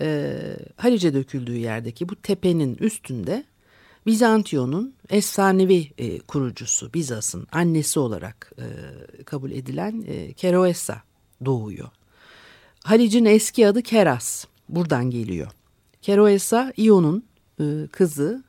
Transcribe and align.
e, 0.00 0.36
Halice 0.76 1.14
döküldüğü 1.14 1.56
yerdeki 1.56 2.08
bu 2.08 2.16
tepenin 2.16 2.76
üstünde 2.76 3.44
Bizantiyon'un 4.06 4.94
efsanevi 5.10 5.90
e, 5.98 6.18
kurucusu 6.18 6.94
Bizas'ın 6.94 7.46
annesi 7.52 8.00
olarak 8.00 8.52
e, 8.58 8.66
kabul 9.22 9.50
edilen 9.50 10.04
e, 10.08 10.32
Keroessa 10.32 11.02
doğuyor. 11.44 11.88
Halic'in 12.84 13.24
eski 13.24 13.68
adı 13.68 13.82
Keras 13.82 14.44
buradan 14.68 15.10
geliyor. 15.10 15.48
Keroesa 16.02 16.72
Ion'un 16.76 17.24
e, 17.60 17.86
kızı 17.92 18.44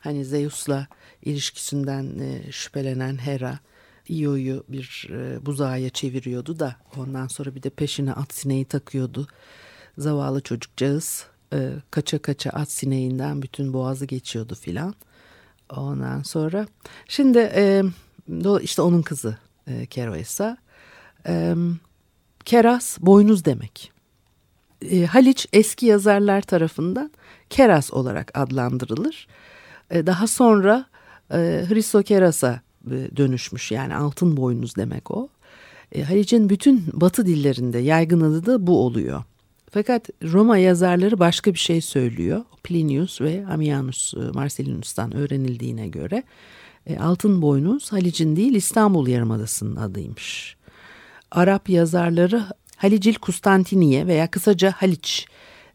hani 0.00 0.24
Zeus'la 0.24 0.86
ilişkisinden 1.22 2.18
e, 2.18 2.52
şüphelenen 2.52 3.16
Hera 3.16 3.58
Io'yu 4.10 4.64
bir 4.68 5.08
e, 5.10 5.46
buzağa 5.46 5.90
çeviriyordu 5.90 6.58
da 6.58 6.76
ondan 6.96 7.26
sonra 7.26 7.54
bir 7.54 7.62
de 7.62 7.70
peşine 7.70 8.12
at 8.12 8.34
sineği 8.34 8.64
takıyordu. 8.64 9.26
Zavallı 9.98 10.40
çocukcağız 10.40 11.26
e, 11.52 11.72
kaça 11.90 12.18
kaça 12.18 12.50
at 12.50 12.70
sineğinden 12.70 13.42
bütün 13.42 13.72
boğazı 13.72 14.06
geçiyordu 14.06 14.54
filan. 14.54 14.94
Ondan 15.70 16.22
sonra 16.22 16.66
şimdi 17.08 17.50
işte 18.62 18.82
onun 18.82 19.02
kızı 19.02 19.38
Keroesa. 19.90 20.56
Keras 22.44 22.98
boynuz 23.00 23.44
demek 23.44 23.93
e, 24.90 25.06
Haliç 25.06 25.46
eski 25.52 25.86
yazarlar 25.86 26.42
tarafından 26.42 27.10
Keras 27.50 27.92
olarak 27.92 28.38
adlandırılır. 28.38 29.26
E, 29.90 30.06
daha 30.06 30.26
sonra 30.26 30.86
e, 31.32 31.64
Hristokeras'a 31.68 32.60
e, 32.90 33.16
dönüşmüş 33.16 33.70
yani 33.70 33.94
altın 33.94 34.36
boynuz 34.36 34.76
demek 34.76 35.10
o. 35.10 35.28
E, 35.92 36.02
Haliç'in 36.02 36.48
bütün 36.48 36.84
batı 36.92 37.26
dillerinde 37.26 37.78
yaygın 37.78 38.20
adı 38.20 38.46
da 38.46 38.66
bu 38.66 38.84
oluyor. 38.84 39.22
Fakat 39.70 40.08
Roma 40.22 40.58
yazarları 40.58 41.18
başka 41.18 41.54
bir 41.54 41.58
şey 41.58 41.80
söylüyor. 41.80 42.44
Plinius 42.64 43.20
ve 43.20 43.46
Ammianus 43.46 44.14
e, 44.14 44.18
Marcellinus'tan 44.18 45.16
öğrenildiğine 45.16 45.88
göre 45.88 46.22
e, 46.86 46.98
altın 46.98 47.42
boynuz 47.42 47.92
Halic'in 47.92 48.36
değil 48.36 48.54
İstanbul 48.54 49.06
Yarımadası'nın 49.06 49.76
adıymış. 49.76 50.56
Arap 51.30 51.68
yazarları 51.68 52.44
Halicil 52.76 53.14
Kustantiniye 53.14 54.06
veya 54.06 54.30
kısaca 54.30 54.74
Haliç 54.76 55.26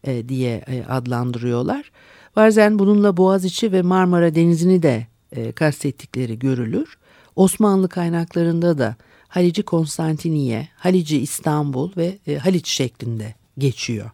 e, 0.04 0.30
diye 0.30 0.64
e, 0.68 0.84
adlandırıyorlar. 0.86 1.92
Bazen 2.36 2.80
bununla 2.80 3.18
Boğaziçi 3.18 3.72
ve 3.72 3.82
Marmara 3.82 4.36
Denizi'ni 4.36 4.84
de 4.84 5.08
e, 5.32 5.52
kastettikleri 5.52 6.40
görülür. 6.40 6.98
Osmanlı 7.36 7.90
kaynaklarında 7.90 8.78
da 8.78 8.96
Halici 9.28 9.64
Konstantiniye, 9.64 10.68
Halici 10.76 11.20
İstanbul 11.20 11.92
ve 11.98 12.18
e, 12.28 12.38
Haliç 12.38 12.68
şeklinde 12.68 13.36
geçiyor. 13.58 14.12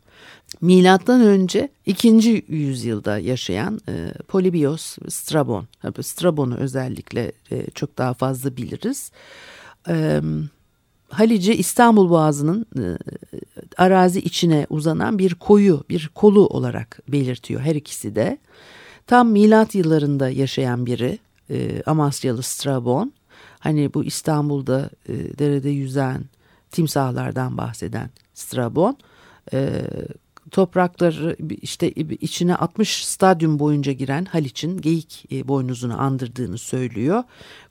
Milattan 0.62 1.22
önce 1.22 1.70
2. 1.86 2.46
yüzyılda 2.48 3.20
yaşayan 3.20 3.82
e, 3.90 4.12
Polibios 4.28 4.98
Strabon, 5.10 5.68
Strabon'u 6.02 6.56
özellikle 6.56 7.32
e, 7.52 7.70
çok 7.70 7.98
daha 7.98 8.14
fazla 8.14 8.58
biliriz. 8.58 9.12
E, 9.90 10.22
Halici 11.10 11.54
İstanbul 11.54 12.10
Boğazı'nın 12.10 12.66
e, 12.80 12.98
arazi 13.78 14.20
içine 14.20 14.68
uzanan 14.70 15.20
bir 15.20 15.36
koyu, 15.36 15.84
bir 15.90 16.10
kolu 16.16 16.48
olarak 16.48 17.00
belirtiyor 17.08 17.62
her 17.62 17.76
ikisi 17.76 18.16
de. 18.16 18.38
Tam 19.08 19.30
milat 19.30 19.76
yıllarında 19.76 20.30
yaşayan 20.30 20.86
biri 20.86 21.20
e, 21.50 21.84
Amasyalı 21.86 22.44
Strabon. 22.44 23.14
Hani 23.60 23.94
bu 23.94 24.04
İstanbul'da 24.04 24.90
e, 25.10 25.14
derede 25.40 25.70
yüzen 25.70 26.26
timsahlardan 26.72 27.58
bahseden 27.58 28.10
Strabon. 28.34 28.98
E, 29.54 29.84
toprakları 30.52 31.36
işte 31.62 31.92
içine 31.92 32.56
60 32.56 33.06
stadyum 33.06 33.60
boyunca 33.60 33.92
giren 33.92 34.26
Haliç'in 34.26 34.78
geyik 34.78 35.26
e, 35.32 35.48
boynuzunu 35.48 36.02
andırdığını 36.02 36.58
söylüyor. 36.58 37.24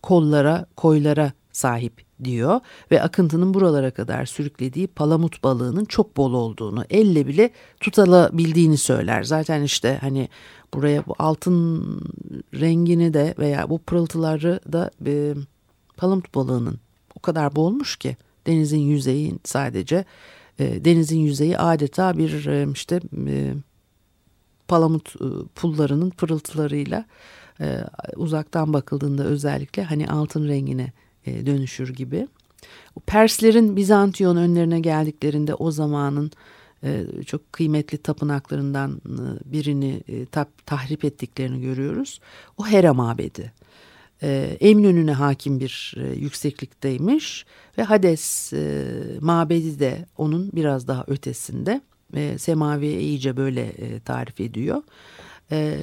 Kollara, 0.02 0.66
koylara 0.76 1.32
sahip 1.52 2.03
diyor 2.25 2.60
ve 2.91 3.02
akıntının 3.02 3.54
buralara 3.54 3.91
kadar 3.91 4.26
sürüklediği 4.26 4.86
palamut 4.86 5.44
balığının 5.44 5.84
çok 5.84 6.16
bol 6.16 6.32
olduğunu, 6.32 6.84
elle 6.91 7.26
bile 7.26 7.50
tutulabildiğini 7.80 8.76
söyler. 8.76 9.22
Zaten 9.22 9.62
işte 9.62 9.98
hani 10.00 10.28
buraya 10.75 11.06
bu 11.06 11.14
altın 11.19 11.84
rengini 12.54 13.14
de 13.14 13.34
veya 13.38 13.70
bu 13.70 13.78
pırıltıları 13.78 14.60
da 14.72 14.91
e, 15.06 15.34
palamut 15.97 16.34
balığının 16.34 16.78
o 17.16 17.20
kadar 17.20 17.56
bolmuş 17.56 17.97
ki 17.97 18.16
denizin 18.46 18.81
yüzeyi 18.81 19.34
sadece 19.44 20.04
e, 20.58 20.84
denizin 20.84 21.19
yüzeyi 21.19 21.58
adeta 21.58 22.19
bir 22.19 22.46
e, 22.46 22.66
işte 22.72 23.00
e, 23.26 23.54
palamut 24.69 25.16
e, 25.16 25.26
pullarının 25.54 26.10
pırıltılarıyla 26.10 27.04
e, 27.60 27.78
uzaktan 28.16 28.72
bakıldığında 28.72 29.25
özellikle 29.25 29.84
hani 29.84 30.08
altın 30.08 30.48
rengine 30.48 30.92
e, 31.26 31.46
dönüşür 31.46 31.94
gibi. 31.94 32.28
Perslerin 33.06 33.76
Bizantiyon 33.76 34.36
önlerine 34.36 34.80
geldiklerinde 34.80 35.54
o 35.54 35.70
zamanın 35.70 36.30
e, 36.82 37.04
çok 37.26 37.52
kıymetli 37.52 37.98
tapınaklarından 37.98 39.00
e, 39.06 39.52
birini 39.52 40.02
tahrip 40.66 41.04
ettiklerini 41.04 41.60
görüyoruz. 41.60 42.20
O 42.58 42.66
Hera 42.66 42.94
mabedi. 42.94 43.52
Eminönü'ne 44.60 45.12
hakim 45.12 45.60
bir 45.60 45.94
yükseklikteymiş 46.16 47.46
ve 47.78 47.82
Hades 47.82 48.52
mabedi 49.20 49.78
de 49.78 50.06
onun 50.16 50.50
biraz 50.52 50.88
daha 50.88 51.04
ötesinde. 51.06 51.80
Semavi'ye 52.38 53.00
iyice 53.00 53.37
böyle 53.37 53.72
tarif 54.00 54.40
ediyor. 54.40 54.82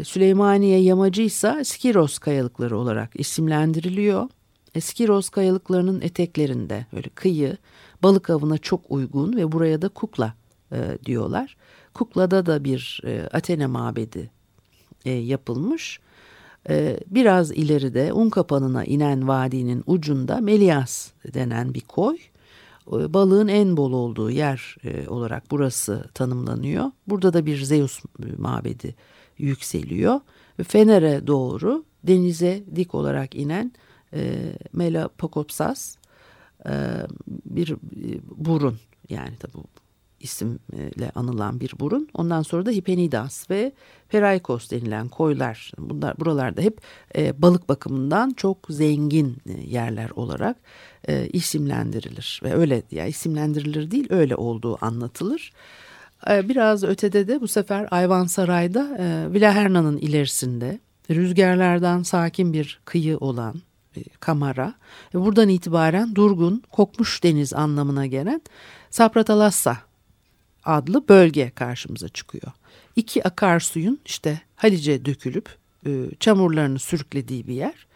Süleymaniye 0.03 0.79
yamacı 0.79 1.21
ise 1.21 1.63
Skiros 1.63 2.19
kayalıkları 2.19 2.77
olarak 2.77 3.11
isimlendiriliyor. 3.19 4.29
Eskiros 4.75 5.29
kayalıklarının 5.29 6.01
eteklerinde 6.01 6.85
böyle 6.93 7.09
kıyı 7.09 7.57
balık 8.03 8.29
avına 8.29 8.57
çok 8.57 8.81
uygun 8.89 9.35
ve 9.35 9.51
buraya 9.51 9.81
da 9.81 9.89
Kukla 9.89 10.33
e, 10.71 10.97
diyorlar. 11.05 11.57
Kukla'da 11.93 12.45
da 12.45 12.63
bir 12.63 13.01
e, 13.05 13.29
Athena 13.33 13.67
mabedi 13.67 14.31
e, 15.05 15.11
yapılmış. 15.11 15.99
E, 16.69 16.99
biraz 17.07 17.51
ileride 17.51 18.13
Unkapanı'na 18.13 18.83
inen 18.83 19.27
vadinin 19.27 19.83
ucunda 19.85 20.37
Melias 20.37 21.11
denen 21.33 21.73
bir 21.73 21.81
koy. 21.81 22.17
E, 22.87 23.13
balığın 23.13 23.47
en 23.47 23.77
bol 23.77 23.93
olduğu 23.93 24.31
yer 24.31 24.75
e, 24.83 25.07
olarak 25.07 25.43
burası 25.51 26.05
tanımlanıyor. 26.13 26.91
Burada 27.07 27.33
da 27.33 27.45
bir 27.45 27.61
Zeus 27.61 27.99
mabedi 28.37 28.95
yükseliyor. 29.37 30.19
Fener'e 30.67 31.27
doğru 31.27 31.83
denize 32.03 32.63
dik 32.75 32.95
olarak 32.95 33.35
inen 33.35 33.71
e, 34.13 34.53
Melapokopsas 34.73 35.95
e, 36.65 36.73
bir 37.45 37.71
e, 37.71 37.77
burun 38.35 38.79
yani 39.09 39.37
tabi 39.37 39.51
isimle 40.21 41.11
anılan 41.15 41.59
bir 41.59 41.73
burun. 41.79 42.07
Ondan 42.13 42.41
sonra 42.41 42.65
da 42.65 42.71
Hipenidas 42.71 43.49
ve 43.49 43.71
Peraikos 44.09 44.71
denilen 44.71 45.07
koylar. 45.07 45.71
Bunlar 45.77 46.19
buralarda 46.19 46.61
hep 46.61 46.81
e, 47.15 47.41
balık 47.41 47.69
bakımından 47.69 48.31
çok 48.31 48.57
zengin 48.69 49.37
e, 49.45 49.61
yerler 49.61 50.09
olarak 50.09 50.57
e, 51.07 51.27
isimlendirilir 51.27 52.41
ve 52.43 52.53
öyle 52.53 52.75
ya 52.75 52.81
yani 52.91 53.09
isimlendirilir 53.09 53.91
değil 53.91 54.07
öyle 54.09 54.35
olduğu 54.35 54.85
anlatılır. 54.85 55.51
E, 56.29 56.49
biraz 56.49 56.83
ötede 56.83 57.27
de 57.27 57.41
bu 57.41 57.47
sefer 57.47 57.87
Ayvansaray'da 57.91 58.97
e, 58.99 59.33
Vilaherna'nın 59.33 59.97
ilerisinde 59.97 60.79
rüzgarlardan 61.09 62.03
sakin 62.03 62.53
bir 62.53 62.79
kıyı 62.85 63.17
olan 63.17 63.61
Kamara 64.19 64.73
buradan 65.13 65.49
itibaren 65.49 66.15
durgun, 66.15 66.63
kokmuş 66.71 67.23
deniz 67.23 67.53
anlamına 67.53 68.05
gelen 68.05 68.41
Sapratalassa 68.89 69.77
adlı 70.63 71.07
bölge 71.07 71.51
karşımıza 71.55 72.09
çıkıyor. 72.09 72.51
İki 72.95 73.27
akarsuyun 73.27 73.99
işte 74.05 74.41
Halice 74.55 75.05
dökülüp 75.05 75.57
e, 75.85 75.91
çamurlarını 76.19 76.79
sürüklediği 76.79 77.47
bir 77.47 77.53
yer. 77.53 77.87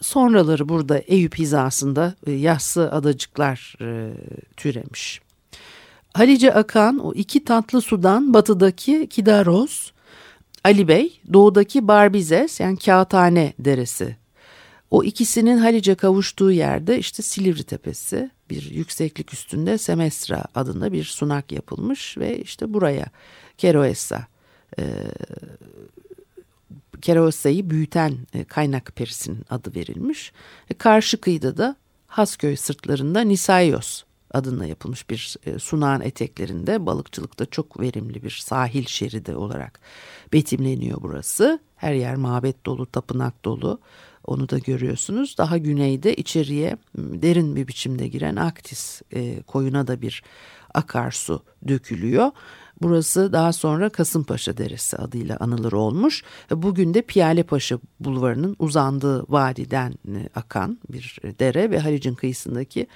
Sonraları 0.00 0.68
burada 0.68 0.98
Eyüp 0.98 1.38
hizasında 1.38 2.14
e, 2.26 2.32
yassı 2.32 2.92
adacıklar 2.92 3.76
e, 3.80 4.14
türemiş. 4.56 5.20
Halice 6.14 6.54
akan 6.54 6.98
o 6.98 7.14
iki 7.14 7.44
tatlı 7.44 7.80
sudan 7.80 8.34
batıdaki 8.34 9.06
Kidaros, 9.10 9.90
Ali 10.64 10.88
Bey, 10.88 11.20
doğudaki 11.32 11.88
Barbizes 11.88 12.60
yani 12.60 12.76
Kağıthane 12.76 13.52
Deresi. 13.58 14.19
O 14.90 15.04
ikisinin 15.04 15.58
Halice 15.58 15.94
kavuştuğu 15.94 16.52
yerde 16.52 16.98
işte 16.98 17.22
Silivri 17.22 17.64
Tepesi, 17.64 18.30
bir 18.50 18.70
yükseklik 18.70 19.32
üstünde 19.32 19.78
Semestra 19.78 20.44
adında 20.54 20.92
bir 20.92 21.04
sunak 21.04 21.52
yapılmış 21.52 22.18
ve 22.18 22.38
işte 22.38 22.74
buraya 22.74 23.06
Keroessa, 23.58 24.26
e, 24.78 24.84
Keroessa'yı 27.02 27.70
büyüten 27.70 28.18
e, 28.34 28.44
kaynak 28.44 28.92
perisinin 28.96 29.44
adı 29.50 29.74
verilmiş. 29.74 30.32
E, 30.70 30.74
karşı 30.74 31.20
kıyıda 31.20 31.56
da 31.56 31.76
Hasköy 32.06 32.56
sırtlarında 32.56 33.20
Nisaios 33.20 34.02
adına 34.34 34.66
yapılmış 34.66 35.10
bir 35.10 35.36
e, 35.46 35.58
sunağın 35.58 36.00
eteklerinde 36.00 36.86
balıkçılıkta 36.86 37.46
çok 37.46 37.80
verimli 37.80 38.22
bir 38.22 38.30
sahil 38.30 38.86
şeridi 38.86 39.34
olarak 39.34 39.80
betimleniyor 40.32 40.98
burası. 41.02 41.60
Her 41.76 41.94
yer 41.94 42.16
mabet 42.16 42.66
dolu, 42.66 42.86
tapınak 42.86 43.44
dolu. 43.44 43.80
Onu 44.30 44.48
da 44.48 44.58
görüyorsunuz. 44.58 45.34
Daha 45.38 45.58
güneyde 45.58 46.14
içeriye 46.14 46.76
derin 46.96 47.56
bir 47.56 47.68
biçimde 47.68 48.08
giren 48.08 48.36
Aktis 48.36 49.02
e, 49.12 49.42
koyuna 49.42 49.86
da 49.86 50.02
bir 50.02 50.22
akarsu 50.74 51.42
dökülüyor. 51.68 52.30
Burası 52.82 53.32
daha 53.32 53.52
sonra 53.52 53.88
Kasımpaşa 53.88 54.56
Deresi 54.56 54.96
adıyla 54.96 55.36
anılır 55.40 55.72
olmuş. 55.72 56.22
Bugün 56.50 56.94
de 56.94 57.02
Piyalepaşa 57.02 57.78
Bulvarı'nın 58.00 58.56
uzandığı 58.58 59.32
vadiden 59.32 59.92
e, 59.92 60.28
akan 60.34 60.78
bir 60.92 61.18
dere 61.38 61.70
ve 61.70 61.78
Halic'in 61.78 62.14
kıyısındaki 62.14 62.86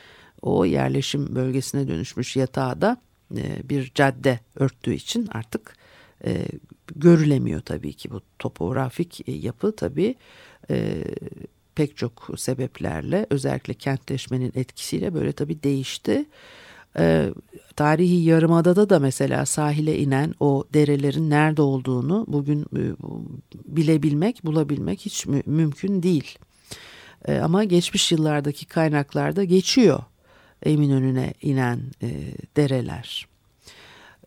o 0.43 0.65
yerleşim 0.65 1.35
bölgesine 1.35 1.89
dönüşmüş 1.89 2.37
yatağı 2.37 2.81
da 2.81 2.97
e, 3.37 3.69
bir 3.69 3.93
cadde 3.95 4.41
örttüğü 4.55 4.95
için 4.95 5.29
artık 5.33 5.77
e, 6.27 6.47
görülemiyor 6.97 7.61
tabii 7.61 7.93
ki 7.93 8.11
bu 8.11 8.21
topografik 8.39 9.29
e, 9.29 9.33
yapı 9.33 9.77
tabii 9.77 10.15
e, 10.71 11.05
pek 11.75 11.97
çok 11.97 12.31
sebeplerle 12.37 13.27
özellikle 13.31 13.75
kentleşmenin 13.75 14.53
etkisiyle 14.55 15.15
böyle 15.15 15.33
tabii 15.33 15.63
değişti. 15.63 16.25
E, 16.99 17.29
tarihi 17.77 18.25
yarımadada 18.25 18.91
da 18.91 18.99
mesela 18.99 19.47
sahile 19.47 19.99
inen 19.99 20.35
o 20.41 20.65
derelerin 20.75 21.31
nerede 21.31 21.63
olduğunu 21.63 22.25
bugün 22.29 22.61
e, 22.61 22.83
bilebilmek, 23.65 24.45
bulabilmek 24.45 25.01
hiç 25.01 25.27
mü 25.27 25.43
mümkün 25.47 26.03
değil. 26.03 26.39
E, 27.29 27.39
ama 27.39 27.65
geçmiş 27.65 28.13
yıllardaki 28.13 28.67
kaynaklarda 28.67 29.45
geçiyor 29.45 30.03
Eminönü'ne 30.63 31.35
inen 31.43 31.81
e, 32.03 32.09
dereler. 32.57 33.29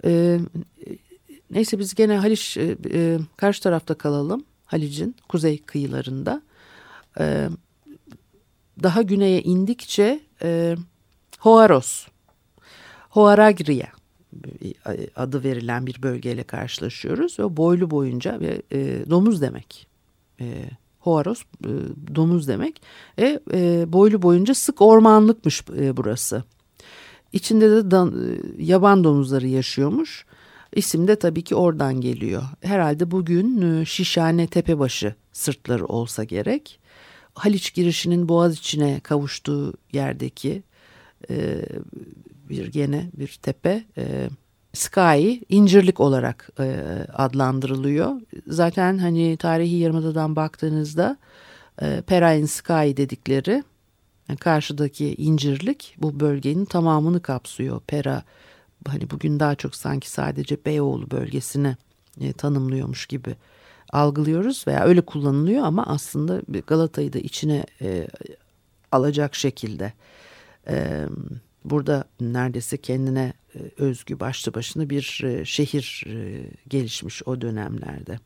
E, 0.06 0.40
neyse 1.52 1.80
biz 1.80 1.96
gene 1.96 2.18
Haliç 2.18 2.58
e, 2.58 2.78
e, 2.94 3.20
karşı 3.38 3.64
tarafta 3.64 3.94
kalalım. 3.94 4.44
Halic'in 4.66 5.16
kuzey 5.30 5.58
kıyılarında. 5.58 6.42
E, 7.20 7.50
daha 8.84 9.02
güneye 9.02 9.42
indikçe 9.42 10.20
e, 10.44 10.76
Hoaros, 11.40 12.08
Hoaragria 13.10 13.88
adı 15.16 15.44
verilen 15.44 15.86
bir 15.86 16.02
bölgeyle 16.04 16.44
karşılaşıyoruz. 16.44 17.40
Ve 17.40 17.58
boylu 17.58 17.92
boyunca 17.92 18.40
ve 18.40 18.62
e, 18.72 19.10
domuz 19.10 19.42
demek. 19.42 19.88
E, 20.40 20.70
Hoaros 21.00 21.42
e, 21.66 21.72
domuz 22.16 22.48
demek. 22.48 22.82
E, 23.20 23.40
e, 23.54 23.86
boylu 23.94 24.22
boyunca 24.22 24.54
sık 24.54 24.82
ormanlıkmış 24.82 25.64
e, 25.78 25.98
burası. 25.98 26.44
İçinde 27.34 27.72
de 27.72 27.92
dan, 27.92 28.08
e, 28.10 28.64
yaban 28.64 29.04
domuzları 29.04 29.48
yaşıyormuş. 29.48 30.26
İsim 30.76 31.08
de 31.08 31.16
tabii 31.16 31.44
ki 31.44 31.56
oradan 31.56 32.02
geliyor. 32.02 32.44
Herhalde 32.62 33.12
bugün 33.12 33.62
e, 33.82 33.86
Şişhane 33.86 34.48
Tepebaşı 34.48 35.16
sırtları 35.34 35.86
olsa 35.86 36.24
gerek. 36.24 36.80
Haliç 37.34 37.74
girişinin 37.74 38.30
boğaz 38.30 38.54
içine 38.54 39.00
kavuştuğu 39.00 39.74
yerdeki 39.94 40.64
e, 41.30 41.62
bir 42.50 42.68
gene 42.68 43.10
bir 43.14 43.40
tepe 43.42 43.84
e, 43.98 44.30
Sky 44.74 45.34
incirlik 45.50 46.00
olarak 46.00 46.50
e, 46.60 46.66
adlandırılıyor. 47.14 48.22
Zaten 48.48 48.98
hani 48.98 49.38
tarihi 49.38 49.76
yarımadadan 49.76 50.36
baktığınızda 50.36 51.18
e, 51.82 52.02
Perain 52.02 52.46
Sky 52.46 52.98
dedikleri 52.98 53.64
yani 54.30 54.38
karşıdaki 54.40 55.16
incirlik 55.16 55.96
bu 55.98 56.20
bölgenin 56.20 56.66
tamamını 56.66 57.22
kapsıyor. 57.22 57.82
Pera 57.88 58.24
hani 58.88 59.10
bugün 59.10 59.40
daha 59.40 59.56
çok 59.56 59.76
sanki 59.76 60.10
sadece 60.10 60.58
Beyoğlu 60.66 61.12
bölgesini 61.12 61.78
e, 62.22 62.34
tanımlıyormuş 62.34 63.06
gibi 63.06 63.36
algılıyoruz 63.94 64.68
veya 64.68 64.86
öyle 64.86 65.02
kullanılıyor 65.02 65.64
ama 65.66 65.86
aslında 65.86 66.42
Galata'yı 66.68 67.14
da 67.14 67.20
içine 67.20 67.66
e, 67.82 68.08
alacak 68.92 69.36
şekilde 69.36 69.94
e, 70.68 71.06
burada 71.66 72.06
neredeyse 72.22 72.78
kendine 72.78 73.34
e, 73.56 73.60
özgü 73.78 74.20
başlı 74.20 74.54
başına 74.54 74.90
bir 74.90 75.22
e, 75.24 75.46
şehir 75.46 76.04
e, 76.08 76.44
gelişmiş 76.68 77.24
o 77.26 77.42
dönemlerde. 77.42 78.20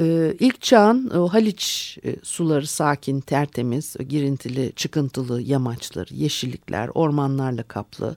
E, 0.00 0.34
ilk 0.38 0.62
çağın 0.62 1.10
o 1.10 1.28
Haliç 1.28 1.98
e, 2.04 2.16
suları 2.22 2.66
sakin, 2.66 3.20
tertemiz, 3.20 3.96
girintili, 4.08 4.72
çıkıntılı 4.76 5.42
yamaçları, 5.42 6.14
yeşillikler, 6.14 6.90
ormanlarla 6.94 7.62
kaplı 7.62 8.16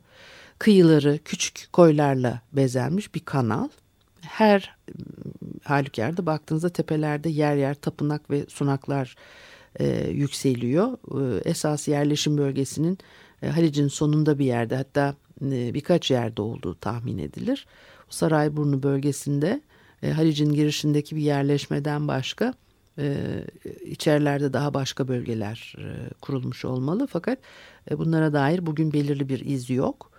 kıyıları 0.61 1.19
küçük 1.25 1.73
koylarla 1.73 2.41
bezenmiş 2.53 3.15
bir 3.15 3.19
kanal. 3.19 3.69
Her 4.21 4.77
halükarda 5.63 6.25
baktığınızda 6.25 6.69
tepelerde 6.69 7.29
yer 7.29 7.55
yer 7.55 7.73
tapınak 7.73 8.29
ve 8.29 8.45
sunaklar 8.49 9.15
e, 9.79 10.09
yükseliyor. 10.09 10.97
E, 11.21 11.49
esas 11.49 11.87
yerleşim 11.87 12.37
bölgesinin 12.37 12.97
e, 13.41 13.47
Halic'in 13.49 13.87
sonunda 13.87 14.39
bir 14.39 14.45
yerde 14.45 14.75
hatta 14.75 15.15
e, 15.41 15.73
birkaç 15.73 16.11
yerde 16.11 16.41
olduğu 16.41 16.75
tahmin 16.75 17.17
edilir. 17.17 17.65
Sarayburnu 18.09 18.83
bölgesinde 18.83 19.61
e, 20.03 20.11
Halic'in 20.11 20.53
girişindeki 20.53 21.15
bir 21.15 21.21
yerleşmeden 21.21 22.07
başka 22.07 22.53
e, 22.97 23.15
içerilerde 23.85 24.53
daha 24.53 24.73
başka 24.73 25.07
bölgeler 25.07 25.75
e, 25.77 26.09
kurulmuş 26.21 26.65
olmalı. 26.65 27.07
Fakat 27.07 27.39
e, 27.91 27.97
bunlara 27.97 28.33
dair 28.33 28.65
bugün 28.65 28.93
belirli 28.93 29.29
bir 29.29 29.45
iz 29.45 29.69
yok. 29.69 30.10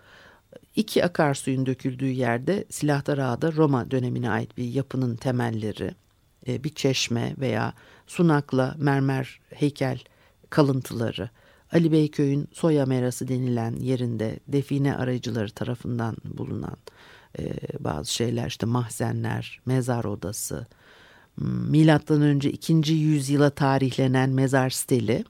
İki 0.77 1.05
akarsuyun 1.05 1.67
döküldüğü 1.67 2.11
yerde 2.11 2.65
Silahtar 2.71 3.19
Ağa'da 3.19 3.53
Roma 3.53 3.91
dönemine 3.91 4.31
ait 4.31 4.57
bir 4.57 4.65
yapının 4.65 5.17
temelleri, 5.17 5.95
e, 6.47 6.65
bir 6.65 6.75
çeşme 6.75 7.35
veya 7.39 7.75
sunakla 8.07 8.75
mermer 8.79 9.41
heykel 9.51 9.99
kalıntıları, 10.51 11.31
Ali 11.73 11.93
Beyköy'ün 11.93 12.49
Soya 12.53 12.87
Merası 12.87 13.29
denilen 13.29 13.77
yerinde 13.77 14.41
define 14.49 14.97
arayıcıları 14.97 15.51
tarafından 15.51 16.17
bulunan 16.25 16.77
e, 17.39 17.53
bazı 17.81 18.13
şeyler 18.13 18.47
işte 18.47 18.67
mahzenler, 18.67 19.61
mezar 19.67 20.05
odası, 20.05 20.67
milattan 21.69 22.23
önce 22.23 22.51
2. 22.51 22.93
yüzyıla 22.93 23.51
tarihlenen 23.51 24.31
mezar 24.31 24.71
steli 24.71 25.25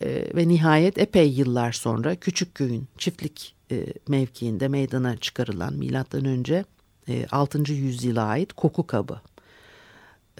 e, 0.00 0.36
ve 0.36 0.48
nihayet 0.48 0.98
epey 0.98 1.32
yıllar 1.32 1.72
sonra 1.72 2.14
küçük 2.14 2.54
köyün 2.54 2.88
çiftlik 2.98 3.54
e, 3.74 3.86
mevkiinde 4.08 4.68
meydana 4.68 5.16
çıkarılan 5.16 5.74
milattan 5.74 6.24
önce 6.24 6.64
e, 7.08 7.26
6. 7.26 7.72
yüzyıla 7.72 8.24
ait 8.24 8.52
koku 8.52 8.86
kabı. 8.86 9.20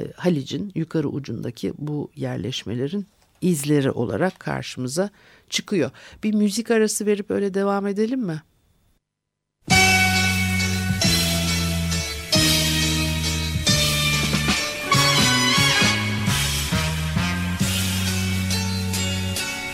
E, 0.01 0.13
Halic'in 0.17 0.73
yukarı 0.75 1.09
ucundaki 1.09 1.73
bu 1.79 2.11
yerleşmelerin 2.17 3.07
izleri 3.41 3.91
olarak 3.91 4.41
karşımıza 4.41 5.11
çıkıyor. 5.51 5.91
Bir 6.25 6.35
müzik 6.35 6.71
arası 6.71 7.07
verip 7.07 7.31
öyle 7.31 7.55
devam 7.55 7.87
edelim 7.87 8.21
mi? 8.21 8.43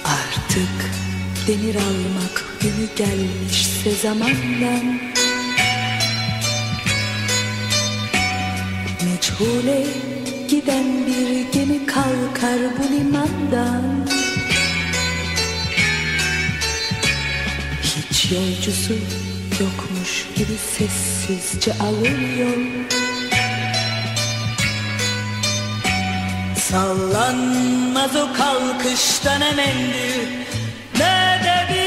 Artık 0.05 0.91
demir 1.47 1.75
almak 1.75 2.50
günü 2.61 2.87
gelmişse 2.97 3.91
zamandan. 3.91 5.01
Meçhule 9.05 9.87
giden 10.49 11.07
bir 11.07 11.53
gemi 11.53 11.87
kalkar 11.87 12.59
bu 12.79 12.95
limandan. 12.95 14.07
Hiç 17.83 18.33
yolcusu 18.33 18.95
yokmuş 19.61 20.27
gibi 20.37 20.57
sessizce 20.77 21.73
alıyor 21.73 22.57
Sallanmaz 26.57 28.17
o 28.17 28.33
kalkıştan 28.33 29.41
emendi 29.41 30.29
Ne 30.99 31.41
de 31.45 31.75
bir 31.75 31.80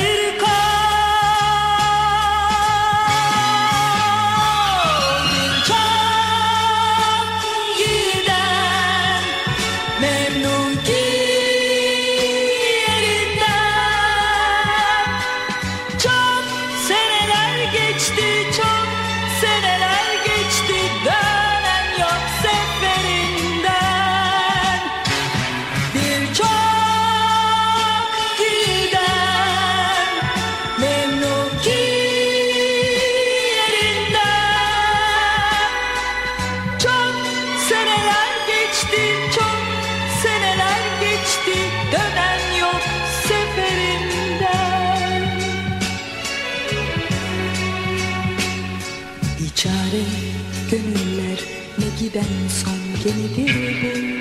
giden 52.13 52.47
son 52.63 52.79
gemidir 53.03 53.55
bu 53.81 54.13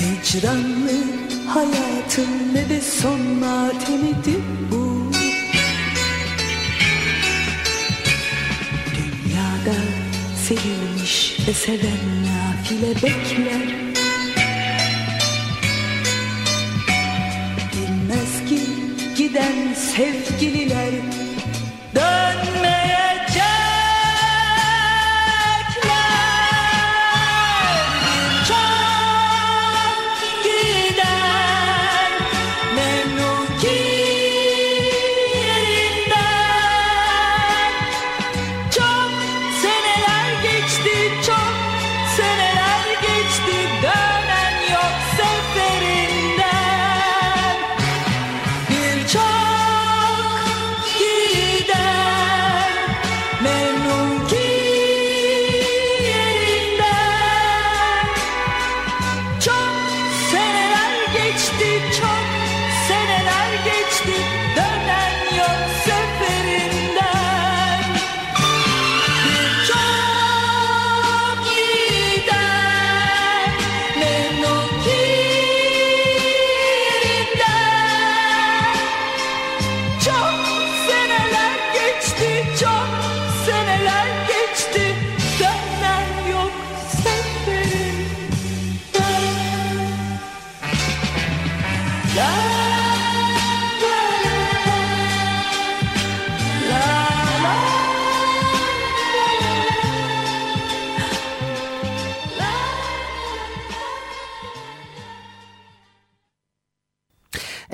Hicranlı 0.00 0.92
hayatın 1.48 2.54
ne 2.54 2.68
de 2.68 2.80
son 2.80 3.20
matemidir 3.20 4.40
bu. 4.70 5.12
Dünyada 8.94 9.78
sevilmiş 10.48 11.36
ve 11.48 11.52
seven 11.52 12.02
nafile 12.22 12.94
bekler. 12.94 13.68
Bilmez 17.72 18.48
ki 18.48 18.60
giden 19.16 19.74
sevgililer 19.74 21.15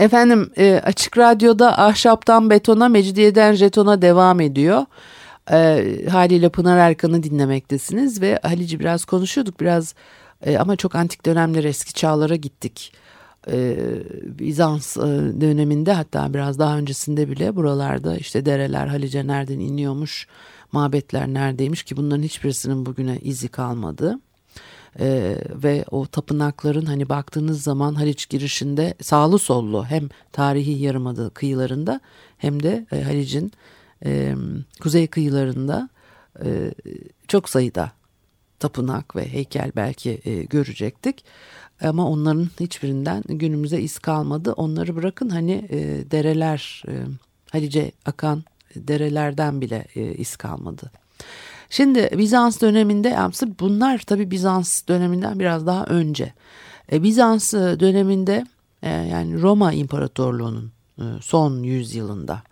Efendim 0.02 0.50
e, 0.56 0.80
Açık 0.84 1.18
Radyo'da 1.18 1.78
ahşaptan 1.78 2.50
betona, 2.50 2.88
mecidiyeden 2.88 3.52
jetona 3.52 4.02
devam 4.02 4.40
ediyor. 4.40 4.86
E, 5.50 5.86
haliyle 6.10 6.48
Pınar 6.48 6.78
Erkan'ı 6.78 7.22
dinlemektesiniz 7.22 8.22
ve 8.22 8.38
Halici 8.42 8.80
biraz 8.80 9.04
konuşuyorduk 9.04 9.60
biraz 9.60 9.94
e, 10.46 10.58
ama 10.58 10.76
çok 10.76 10.94
antik 10.94 11.26
dönemler 11.26 11.64
eski 11.64 11.92
çağlara 11.92 12.36
gittik. 12.36 12.92
E, 13.50 13.76
Bizans 14.22 14.96
e, 14.96 15.00
döneminde 15.40 15.92
hatta 15.92 16.34
biraz 16.34 16.58
daha 16.58 16.78
öncesinde 16.78 17.28
bile 17.28 17.56
buralarda 17.56 18.16
işte 18.16 18.46
dereler 18.46 18.86
Halice 18.86 19.26
nereden 19.26 19.60
iniyormuş, 19.60 20.26
mabetler 20.72 21.28
neredeymiş 21.28 21.82
ki 21.82 21.96
bunların 21.96 22.22
hiçbirisinin 22.22 22.86
bugüne 22.86 23.18
izi 23.18 23.48
kalmadı. 23.48 24.18
Ee, 25.00 25.38
ve 25.50 25.84
o 25.90 26.06
tapınakların 26.06 26.86
hani 26.86 27.08
baktığınız 27.08 27.62
zaman 27.62 27.94
Haliç 27.94 28.28
girişinde 28.28 28.94
sağlı 29.02 29.38
sollu 29.38 29.84
hem 29.84 30.08
tarihi 30.32 30.82
yarımada 30.82 31.30
kıyılarında 31.30 32.00
hem 32.38 32.62
de 32.62 32.86
e, 32.92 33.02
Haliç'in 33.02 33.52
e, 34.04 34.34
kuzey 34.80 35.06
kıyılarında 35.06 35.88
e, 36.44 36.74
çok 37.28 37.48
sayıda 37.48 37.92
tapınak 38.58 39.16
ve 39.16 39.32
heykel 39.32 39.72
belki 39.76 40.20
e, 40.24 40.42
görecektik. 40.42 41.24
Ama 41.82 42.08
onların 42.08 42.48
hiçbirinden 42.60 43.22
günümüze 43.28 43.80
iz 43.80 43.98
kalmadı. 43.98 44.52
Onları 44.52 44.96
bırakın 44.96 45.28
hani 45.28 45.68
e, 45.70 46.10
dereler, 46.10 46.82
e, 46.88 46.92
Halice 47.50 47.92
akan 48.04 48.44
derelerden 48.76 49.60
bile 49.60 49.86
e, 49.94 50.14
iz 50.14 50.36
kalmadı. 50.36 50.90
Şimdi 51.72 52.10
Bizans 52.18 52.60
döneminde 52.60 53.18
aslında 53.18 53.54
bunlar 53.60 53.98
tabi 53.98 54.30
Bizans 54.30 54.88
döneminden 54.88 55.38
biraz 55.38 55.66
daha 55.66 55.84
önce. 55.84 56.32
E, 56.92 57.02
Bizans 57.02 57.54
e, 57.54 57.80
döneminde 57.80 58.46
e, 58.82 58.90
yani 58.90 59.42
Roma 59.42 59.72
İmparatorluğu'nun 59.72 60.72
e, 60.98 61.04
son 61.20 61.62
yüzyılında 61.62 62.42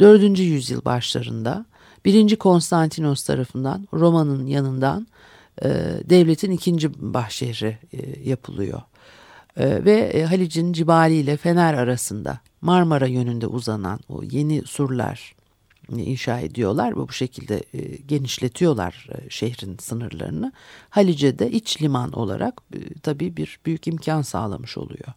4. 0.00 0.38
yüzyıl 0.38 0.84
başlarında 0.84 1.66
1. 2.04 2.36
Konstantinos 2.36 3.24
tarafından 3.24 3.88
Roma'nın 3.92 4.46
yanından 4.46 5.06
e, 5.62 5.68
devletin 6.04 6.50
ikinci 6.50 7.12
başşehri 7.14 7.78
e, 7.92 8.28
yapılıyor. 8.30 8.82
E, 9.56 9.84
ve 9.84 9.94
e, 9.94 10.24
Halic'in 10.24 10.72
Cibali 10.72 11.14
ile 11.14 11.36
Fener 11.36 11.74
arasında 11.74 12.38
Marmara 12.60 13.06
yönünde 13.06 13.46
uzanan 13.46 14.00
o 14.08 14.22
yeni 14.22 14.62
surlar 14.62 15.37
inşa 15.96 16.40
ediyorlar 16.40 16.92
ve 16.92 17.08
bu 17.08 17.12
şekilde 17.12 17.62
e, 17.74 17.96
genişletiyorlar 17.96 19.08
e, 19.12 19.30
şehrin 19.30 19.76
sınırlarını. 19.80 20.52
Halice'de 20.90 21.50
iç 21.50 21.82
liman 21.82 22.12
olarak 22.12 22.60
e, 22.74 22.78
tabii 23.02 23.36
bir 23.36 23.58
büyük 23.66 23.86
imkan 23.86 24.22
sağlamış 24.22 24.78
oluyor. 24.78 25.12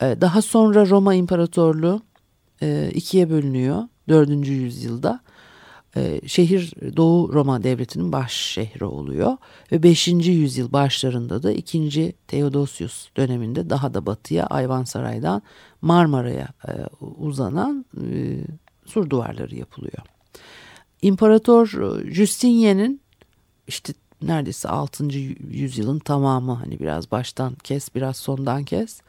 Daha 0.00 0.42
sonra 0.42 0.88
Roma 0.88 1.14
İmparatorluğu 1.14 2.02
ikiye 2.94 3.30
bölünüyor 3.30 3.82
4. 4.08 4.48
yüzyılda. 4.48 5.20
Şehir 6.26 6.74
Doğu 6.96 7.32
Roma 7.32 7.62
Devleti'nin 7.62 8.12
baş 8.12 8.32
şehri 8.32 8.84
oluyor 8.84 9.36
ve 9.72 9.82
5. 9.82 10.08
yüzyıl 10.08 10.72
başlarında 10.72 11.42
da 11.42 11.52
2. 11.52 12.12
Theodosius 12.28 13.08
döneminde 13.16 13.70
daha 13.70 13.94
da 13.94 14.06
batıya 14.06 14.46
Ayvansaray'dan 14.46 15.42
Marmara'ya 15.82 16.48
uzanan 17.00 17.84
sur 18.90 19.10
duvarları 19.10 19.54
yapılıyor. 19.54 20.02
İmparator 21.02 21.66
Justinian'in 22.04 23.00
işte 23.66 23.92
neredeyse 24.22 24.68
6. 24.68 25.04
yüzyılın 25.50 25.98
tamamı 25.98 26.52
hani 26.52 26.80
biraz 26.80 27.10
baştan 27.10 27.54
kes 27.54 27.94
biraz 27.94 28.16
sondan 28.16 28.64
kes 28.64 29.00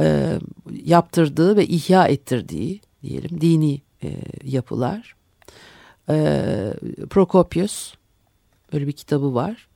e, 0.00 0.38
yaptırdığı 0.84 1.56
ve 1.56 1.66
ihya 1.66 2.06
ettirdiği 2.06 2.80
diyelim 3.02 3.40
dini 3.40 3.80
e, 4.02 4.20
yapılar. 4.44 5.16
E, 6.08 6.74
Prokopius 7.10 7.94
böyle 8.72 8.86
bir 8.86 8.92
kitabı 8.92 9.34
var. 9.34 9.68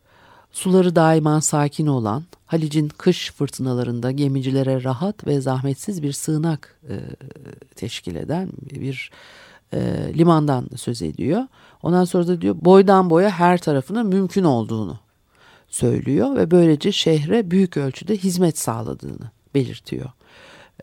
Suları 0.52 0.97
daima 0.97 1.40
sakin 1.40 1.87
olan, 1.87 2.25
Halic'in 2.47 2.88
kış 2.88 3.33
fırtınalarında 3.33 4.11
gemicilere 4.11 4.85
rahat 4.85 5.26
ve 5.26 5.40
zahmetsiz 5.40 6.02
bir 6.02 6.12
sığınak 6.12 6.78
e, 6.88 6.95
teşkil 7.75 8.14
eden 8.14 8.49
bir 8.73 9.11
e, 9.73 9.78
limandan 10.19 10.69
söz 10.76 11.02
ediyor. 11.02 11.47
Ondan 11.83 12.04
sonra 12.04 12.26
da 12.26 12.40
diyor 12.40 12.57
boydan 12.61 13.11
boya 13.11 13.30
her 13.30 13.59
tarafına 13.59 14.02
mümkün 14.02 14.45
olduğunu 14.45 14.99
söylüyor 15.69 16.37
ve 16.37 16.50
böylece 16.50 16.92
şehre 16.92 17.50
büyük 17.50 17.76
ölçüde 17.76 18.16
hizmet 18.16 18.59
sağladığını 18.59 19.30
belirtiyor. 19.54 20.11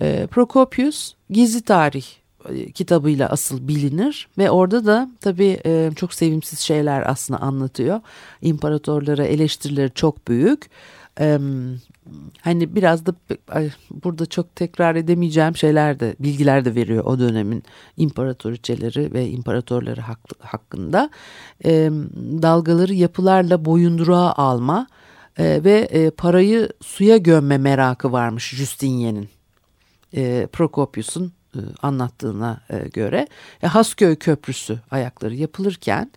E, 0.01 0.27
Prokopius 0.27 1.13
Gizli 1.29 1.61
Tarih 1.61 2.05
kitabıyla 2.73 3.29
asıl 3.29 3.67
bilinir 3.67 4.27
ve 4.37 4.51
orada 4.51 4.85
da 4.85 5.09
tabii 5.21 5.59
e, 5.65 5.91
çok 5.95 6.13
sevimsiz 6.13 6.59
şeyler 6.59 7.09
aslında 7.09 7.39
anlatıyor. 7.39 8.01
İmparatorlara 8.41 9.25
eleştirileri 9.25 9.91
çok 9.93 10.27
büyük. 10.27 10.69
E, 11.19 11.39
hani 12.41 12.75
biraz 12.75 13.05
da 13.05 13.13
burada 14.03 14.25
çok 14.25 14.55
tekrar 14.55 14.95
edemeyeceğim 14.95 15.55
şeyler 15.55 15.99
de 15.99 16.15
bilgiler 16.19 16.65
de 16.65 16.75
veriyor 16.75 17.05
o 17.05 17.19
dönemin 17.19 17.63
imparatoriçeleri 17.97 19.13
ve 19.13 19.29
imparatorları 19.29 20.01
hak, 20.01 20.19
hakkında. 20.39 21.09
E, 21.65 21.89
dalgaları 22.41 22.93
yapılarla 22.93 23.65
boyunduruğa 23.65 24.33
alma 24.33 24.87
e, 25.37 25.63
ve 25.63 25.79
e, 25.79 26.09
parayı 26.09 26.69
suya 26.81 27.17
gömme 27.17 27.57
merakı 27.57 28.11
varmış 28.11 28.49
Justinian'in 28.49 29.29
e, 30.15 30.47
Prokopius'un 30.53 31.25
e, 31.25 31.36
anlattığına 31.81 32.61
e, 32.69 32.87
göre 32.87 33.27
e, 33.63 33.67
Hasköy 33.67 34.15
Köprüsü 34.15 34.79
ayakları 34.91 35.35
yapılırken 35.35 36.11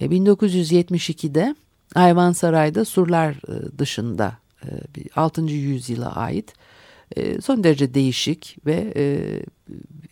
e, 0.00 0.06
1972'de 0.06 1.54
Ayvansaray'da 1.94 2.84
surlar 2.84 3.32
e, 3.32 3.78
dışında 3.78 4.38
e, 4.64 4.68
6. 5.16 5.42
yüzyıla 5.42 6.16
ait 6.16 6.54
e, 7.16 7.40
son 7.40 7.64
derece 7.64 7.94
değişik 7.94 8.56
ve 8.66 8.92
e, 8.96 9.04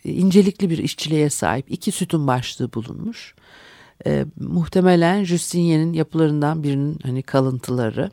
incelikli 0.03 0.69
bir 0.69 0.77
işçiliğe 0.77 1.29
sahip 1.29 1.71
iki 1.71 1.91
sütun 1.91 2.27
başlığı 2.27 2.73
bulunmuş. 2.73 3.35
E, 4.05 4.25
muhtemelen 4.39 5.23
Justinian'in 5.23 5.93
yapılarından 5.93 6.63
birinin 6.63 6.99
hani 7.03 7.23
kalıntıları. 7.23 8.11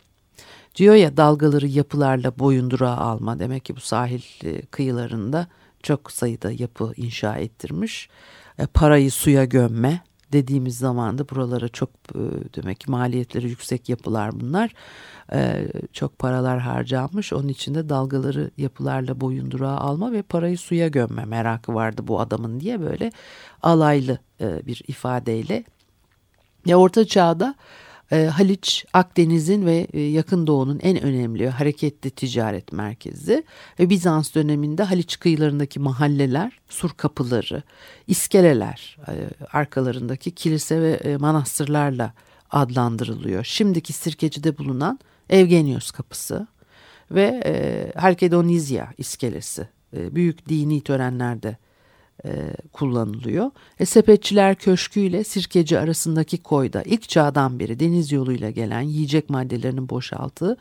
Diyor 0.77 0.95
ya 0.95 1.17
dalgaları 1.17 1.67
yapılarla 1.67 2.39
boyundurağa 2.39 2.97
alma 2.97 3.39
demek 3.39 3.65
ki 3.65 3.77
bu 3.77 3.81
sahil 3.81 4.23
e, 4.45 4.63
kıyılarında 4.63 5.47
çok 5.83 6.13
sayıda 6.13 6.53
yapı 6.53 6.93
inşa 6.97 7.37
ettirmiş. 7.37 8.09
E, 8.59 8.67
parayı 8.67 9.11
suya 9.11 9.45
gömme 9.45 10.01
dediğimiz 10.33 10.79
zaman 10.79 11.19
da 11.19 11.29
buralara 11.29 11.69
çok 11.69 11.91
e, 12.15 12.21
demek 12.57 12.81
ki 12.81 12.91
maliyetleri 12.91 13.49
yüksek 13.49 13.89
yapılar 13.89 14.41
bunlar. 14.41 14.75
E, 15.33 15.69
çok 15.93 16.19
paralar 16.19 16.59
harcanmış. 16.59 17.33
Onun 17.33 17.49
için 17.49 17.75
de 17.75 17.89
dalgaları 17.89 18.51
yapılarla 18.57 19.21
boyundurağa 19.21 19.77
alma 19.77 20.13
ve 20.13 20.23
parayı 20.23 20.59
suya 20.59 20.89
gömme 20.89 21.25
merakı 21.25 21.75
vardı 21.75 22.03
bu 22.05 22.21
adamın 22.21 22.61
diye 22.61 22.81
böyle 22.81 23.13
alaylı 23.63 24.19
e, 24.41 24.67
bir 24.67 24.83
ifadeyle. 24.89 25.65
Ya 26.67 26.77
Orta 26.77 27.07
Çağ'da 27.07 27.55
e, 28.13 28.25
Haliç, 28.25 28.85
Akdeniz'in 28.93 29.67
ve 29.67 29.87
e, 29.93 30.01
Yakın 30.01 30.47
Doğu'nun 30.47 30.81
en 30.83 31.03
önemli 31.03 31.49
hareketli 31.49 32.11
ticaret 32.11 32.73
merkezi 32.73 33.45
ve 33.79 33.91
Bizans 33.91 34.35
döneminde 34.35 34.83
Haliç 34.83 35.19
kıyılarındaki 35.19 35.81
mahalleler, 35.81 36.59
sur 36.69 36.91
kapıları, 36.91 37.63
iskeleler, 38.07 38.99
e, 39.09 39.15
arkalarındaki 39.53 40.31
kilise 40.31 40.81
ve 40.81 40.93
e, 40.93 41.17
manastırlarla 41.17 42.13
adlandırılıyor. 42.51 43.45
Şimdiki 43.45 43.93
Sirkeci'de 43.93 44.59
bulunan 44.59 44.99
Evgenios 45.31 45.91
kapısı 45.91 46.47
ve 47.11 47.43
e, 47.45 47.93
iskelesi 48.99 49.69
büyük 49.93 50.49
dini 50.49 50.81
törenlerde 50.81 51.57
e, 52.25 52.31
kullanılıyor. 52.73 53.51
E, 53.81 53.87
Sepetçiler 53.87 54.55
Köşkü 54.55 55.01
ile 55.01 55.25
Sirkeci 55.25 55.79
arasındaki 55.79 56.39
koyda 56.39 56.83
ilk 56.83 57.09
çağdan 57.09 57.59
beri 57.59 57.81
deniz 57.81 58.13
yoluyla 58.13 58.51
gelen 58.51 58.81
yiyecek 58.81 59.31
maddelerinin 59.31 59.89
boşaltığı, 59.89 60.57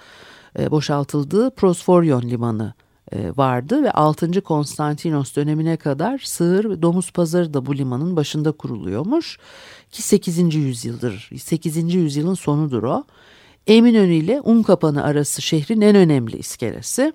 e, 0.59 0.71
boşaltıldığı 0.71 1.49
Prosforyon 1.49 2.21
Limanı 2.21 2.73
e, 3.11 3.31
vardı 3.37 3.83
ve 3.83 3.91
6. 3.91 4.41
Konstantinos 4.41 5.35
dönemine 5.35 5.77
kadar 5.77 6.17
sığır 6.17 6.69
ve 6.69 6.81
domuz 6.81 7.11
pazarı 7.11 7.53
da 7.53 7.65
bu 7.65 7.77
limanın 7.77 8.15
başında 8.15 8.51
kuruluyormuş 8.51 9.39
ki 9.91 10.01
8. 10.01 10.55
yüzyıldır 10.55 11.29
8. 11.37 11.95
yüzyılın 11.95 12.33
sonudur 12.33 12.83
o. 12.83 13.03
Eminönü 13.67 14.13
ile 14.13 14.41
Unkapanı 14.43 15.03
arası 15.03 15.41
şehrin 15.41 15.81
en 15.81 15.95
önemli 15.95 16.37
iskelesi. 16.37 17.13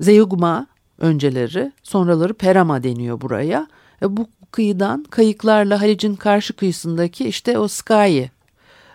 Zeugma 0.00 0.66
önceleri 0.98 1.72
sonraları 1.82 2.34
Perama 2.34 2.82
deniyor 2.82 3.20
buraya. 3.20 3.68
E, 4.02 4.16
bu 4.16 4.28
kıyıdan 4.52 5.04
kayıklarla 5.10 5.80
Halic'in 5.80 6.14
karşı 6.14 6.52
kıyısındaki 6.52 7.28
işte 7.28 7.58
o 7.58 7.68
Sky 7.68 8.22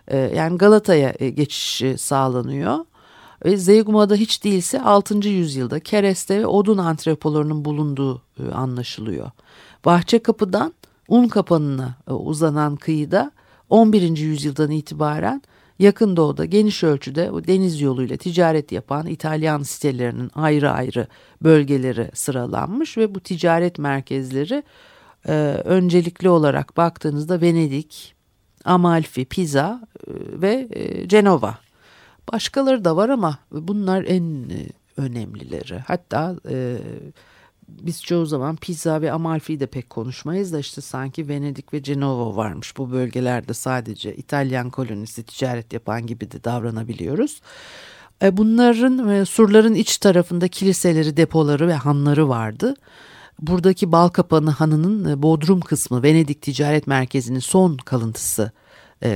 e, 0.08 0.18
yani 0.18 0.58
Galata'ya 0.58 1.14
e, 1.20 1.30
geçiş 1.30 2.02
sağlanıyor. 2.02 2.86
Ve 3.46 3.58
Zeugma'da 3.58 4.16
hiç 4.16 4.44
değilse 4.44 4.82
6. 4.82 5.28
yüzyılda 5.30 5.80
kereste 5.80 6.40
ve 6.40 6.48
odun 6.48 6.78
antrepolarının 6.78 7.66
bulunduğu 7.66 8.22
e, 8.40 8.52
anlaşılıyor. 8.52 9.32
Bahçe 9.86 10.20
kapıdan 10.20 10.74
un 11.08 11.28
kapanına 11.28 11.96
e, 12.08 12.14
uzanan 12.14 12.76
kıyıda 12.76 13.32
11. 13.70 14.18
yüzyıldan 14.18 14.72
itibaren 14.72 15.42
yakın 15.84 16.18
doğuda 16.18 16.46
geniş 16.46 16.84
ölçüde 16.84 17.32
deniz 17.48 17.82
yoluyla 17.82 18.18
ticaret 18.18 18.72
yapan 18.72 19.08
İtalyan 19.08 19.64
sitelerinin 19.64 20.32
ayrı 20.36 20.72
ayrı 20.72 21.08
bölgeleri 21.44 22.12
sıralanmış 22.14 22.98
ve 22.98 23.16
bu 23.16 23.20
ticaret 23.20 23.80
merkezleri 23.80 24.64
e, 25.28 25.34
öncelikli 25.64 26.30
olarak 26.30 26.78
baktığınızda 26.78 27.42
Venedik, 27.42 28.16
Amalfi, 28.66 29.26
Pisa 29.26 29.88
e, 30.08 30.12
ve 30.42 30.68
e, 30.72 31.08
Cenova. 31.08 31.58
Başkaları 32.34 32.86
da 32.86 32.96
var 32.96 33.10
ama 33.10 33.38
bunlar 33.52 34.04
en 34.04 34.50
e, 34.50 34.68
önemlileri. 34.98 35.80
Hatta 35.80 36.36
e, 36.50 36.78
biz 37.68 38.04
çoğu 38.04 38.26
zaman 38.26 38.56
Pisa 38.56 39.02
ve 39.02 39.12
Amalfi'yi 39.12 39.60
de 39.60 39.66
pek 39.66 39.90
konuşmayız 39.90 40.54
da 40.54 40.60
işte 40.60 40.82
sanki 40.82 41.28
Venedik 41.28 41.74
ve 41.74 41.84
Cenova 41.84 42.36
varmış. 42.36 42.78
Bu 42.78 42.92
bölgelerde 42.92 43.54
sadece 43.54 44.16
İtalyan 44.16 44.70
kolonisi 44.70 45.24
ticaret 45.24 45.74
yapan 45.74 46.08
gibi 46.08 46.32
de 46.32 46.44
davranabiliyoruz. 46.44 47.42
E, 48.22 48.38
bunların 48.38 49.10
e, 49.10 49.26
surların 49.26 49.74
iç 49.74 49.98
tarafında 49.98 50.48
kiliseleri, 50.48 51.18
depoları 51.18 51.68
ve 51.68 51.74
hanları 51.74 52.30
vardı. 52.30 52.76
Buradaki 53.40 53.92
Balkapanı 53.92 54.50
Hanı'nın 54.50 55.12
e, 55.12 55.22
Bodrum 55.22 55.62
kısmı 55.62 56.04
Venedik 56.04 56.42
Ticaret 56.42 56.88
Merkezi'nin 56.88 57.40
son 57.40 57.78
kalıntısı 57.78 58.52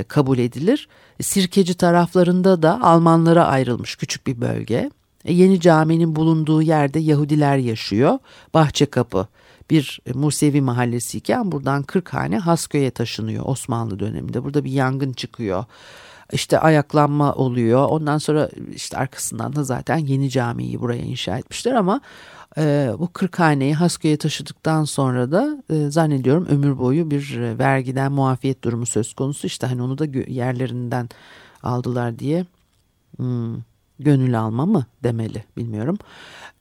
kabul 0.08 0.38
edilir. 0.38 0.88
Sirkeci 1.20 1.74
taraflarında 1.74 2.62
da 2.62 2.82
Almanlara 2.82 3.46
ayrılmış 3.46 3.96
küçük 3.96 4.26
bir 4.26 4.40
bölge. 4.40 4.90
Yeni 5.28 5.60
caminin 5.60 6.16
bulunduğu 6.16 6.62
yerde 6.62 6.98
Yahudiler 6.98 7.56
yaşıyor. 7.56 8.18
Bahçe 8.54 8.86
Kapı 8.86 9.26
bir 9.70 10.00
Musevi 10.14 10.60
mahallesi 10.60 11.18
iken 11.18 11.52
buradan 11.52 11.82
40 11.82 12.14
hane 12.14 12.38
Hasköy'e 12.38 12.90
taşınıyor 12.90 13.44
Osmanlı 13.46 13.98
döneminde. 13.98 14.44
Burada 14.44 14.64
bir 14.64 14.70
yangın 14.72 15.12
çıkıyor. 15.12 15.64
İşte 16.32 16.58
ayaklanma 16.58 17.34
oluyor. 17.34 17.88
Ondan 17.88 18.18
sonra 18.18 18.50
işte 18.74 18.96
arkasından 18.96 19.56
da 19.56 19.64
zaten 19.64 19.96
yeni 19.96 20.30
camiyi 20.30 20.80
buraya 20.80 21.02
inşa 21.02 21.38
etmişler 21.38 21.72
ama 21.72 22.00
e, 22.58 22.92
bu 22.98 23.12
40 23.12 23.38
haneyi 23.38 23.74
Hasköy'e 23.74 24.16
taşıdıktan 24.16 24.84
sonra 24.84 25.32
da 25.32 25.62
e, 25.70 25.90
zannediyorum 25.90 26.46
ömür 26.50 26.78
boyu 26.78 27.10
bir 27.10 27.36
e, 27.36 27.58
vergiden 27.58 28.12
muafiyet 28.12 28.64
durumu 28.64 28.86
söz 28.86 29.14
konusu. 29.14 29.46
İşte 29.46 29.66
hani 29.66 29.82
onu 29.82 29.98
da 29.98 30.04
yerlerinden 30.28 31.08
aldılar 31.62 32.18
diye. 32.18 32.46
Hmm 33.16 33.67
gönül 33.98 34.40
alma 34.40 34.66
mı 34.66 34.86
demeli 35.02 35.44
bilmiyorum. 35.56 35.98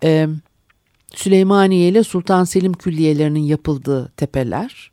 E, 0.03 0.27
Süleymaniye 1.15 1.89
ile 1.89 2.03
Sultan 2.03 2.43
Selim 2.43 2.73
külliyelerinin 2.73 3.43
yapıldığı 3.43 4.09
tepeler 4.09 4.91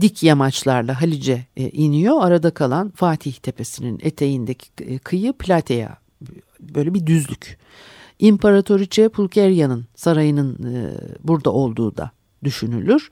dik 0.00 0.22
yamaçlarla 0.22 1.02
Halice 1.02 1.46
e, 1.56 1.70
iniyor. 1.70 2.16
Arada 2.20 2.50
kalan 2.50 2.90
Fatih 2.90 3.34
Tepesi'nin 3.34 4.00
eteğindeki 4.02 4.66
e, 4.80 4.98
kıyı 4.98 5.32
Plateya 5.32 5.98
böyle 6.60 6.94
bir 6.94 7.06
düzlük. 7.06 7.58
İmparatoriçe 8.18 9.08
Pulkerya'nın 9.08 9.86
sarayının 9.94 10.74
e, 10.74 10.94
burada 11.24 11.50
olduğu 11.50 11.96
da 11.96 12.10
düşünülür. 12.44 13.10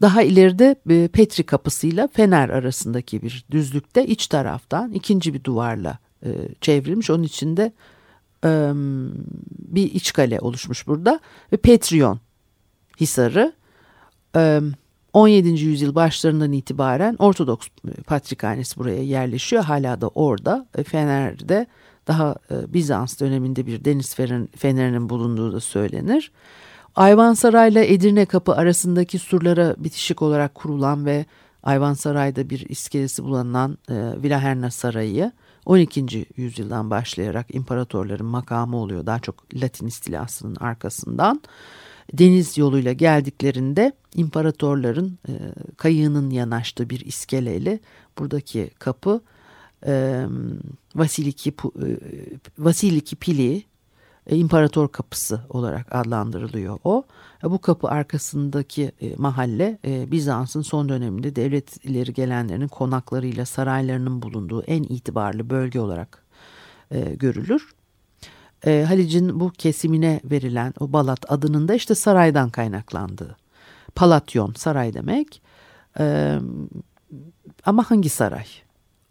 Daha 0.00 0.22
ileride 0.22 0.76
e, 0.90 1.08
Petri 1.08 1.42
kapısıyla 1.42 2.08
Fener 2.08 2.48
arasındaki 2.48 3.22
bir 3.22 3.44
düzlükte 3.50 4.06
iç 4.06 4.26
taraftan 4.26 4.92
ikinci 4.92 5.34
bir 5.34 5.44
duvarla 5.44 5.98
e, 6.24 6.30
çevrilmiş. 6.60 7.10
Onun 7.10 7.22
içinde 7.22 7.72
e, 8.44 8.72
bir 9.58 9.94
iç 9.94 10.12
kale 10.12 10.38
oluşmuş 10.40 10.86
burada 10.86 11.20
ve 11.52 11.56
Petrion 11.56 12.20
Hisarı 13.00 13.52
e, 14.36 14.60
17. 15.12 15.48
yüzyıl 15.48 15.94
başlarından 15.94 16.52
itibaren 16.52 17.16
Ortodoks 17.18 17.68
Patrikhanesi 18.06 18.76
buraya 18.76 19.02
yerleşiyor. 19.02 19.64
Hala 19.64 20.00
da 20.00 20.08
orada 20.08 20.66
e, 20.78 20.82
Fener'de 20.82 21.66
daha 22.06 22.36
e, 22.50 22.72
Bizans 22.72 23.20
döneminde 23.20 23.66
bir 23.66 23.84
deniz 23.84 24.14
fenerinin 24.56 25.08
bulunduğu 25.08 25.52
da 25.52 25.60
söylenir. 25.60 26.32
Ayvansaray 26.96 27.70
ile 27.70 27.92
Edirne 27.92 28.26
Kapı 28.26 28.54
arasındaki 28.54 29.18
surlara 29.18 29.74
bitişik 29.78 30.22
olarak 30.22 30.54
kurulan 30.54 31.06
ve 31.06 31.26
Ayvansaray'da 31.62 32.50
bir 32.50 32.68
iskelesi 32.68 33.24
bulunan 33.24 33.78
e, 33.88 33.94
Vilaherna 34.22 34.70
Sarayı 34.70 35.32
12. 35.70 36.26
yüzyıldan 36.36 36.90
başlayarak 36.90 37.54
imparatorların 37.54 38.26
makamı 38.26 38.76
oluyor. 38.76 39.06
Daha 39.06 39.18
çok 39.18 39.54
Latin 39.54 39.86
istilasının 39.86 40.56
arkasından 40.56 41.42
deniz 42.12 42.58
yoluyla 42.58 42.92
geldiklerinde 42.92 43.92
imparatorların 44.14 45.18
e, 45.28 45.32
kayığının 45.76 46.30
yanaştığı 46.30 46.90
bir 46.90 47.00
iskeleyle 47.00 47.80
buradaki 48.18 48.70
kapı 48.78 49.20
e, 49.86 50.24
Vasiliki, 50.94 51.50
e, 51.50 51.54
Vasiliki 52.58 53.16
Pili 53.16 53.62
İmparator 54.36 54.88
Kapısı 54.88 55.40
olarak 55.48 55.94
adlandırılıyor 55.94 56.78
o. 56.84 57.04
E, 57.44 57.50
bu 57.50 57.60
kapı 57.60 57.88
arkasındaki 57.88 58.92
e, 59.00 59.16
mahalle 59.16 59.78
e, 59.84 60.10
Bizans'ın 60.10 60.62
son 60.62 60.88
döneminde 60.88 61.36
devlet 61.36 61.84
ileri 61.84 62.14
gelenlerinin 62.14 62.68
konaklarıyla 62.68 63.46
saraylarının 63.46 64.22
bulunduğu 64.22 64.62
en 64.62 64.82
itibarlı 64.82 65.50
bölge 65.50 65.80
olarak 65.80 66.24
e, 66.90 67.14
görülür 67.14 67.74
e, 68.66 68.84
Halic'in 68.88 69.40
bu 69.40 69.50
kesimine 69.50 70.20
verilen 70.24 70.74
o 70.80 70.92
Balat 70.92 71.32
adının 71.32 71.68
da 71.68 71.74
işte 71.74 71.94
saraydan 71.94 72.50
kaynaklandığı. 72.50 73.36
Palatyon 73.94 74.52
saray 74.56 74.94
demek. 74.94 75.42
E, 75.98 76.38
ama 77.64 77.90
hangi 77.90 78.08
saray? 78.08 78.46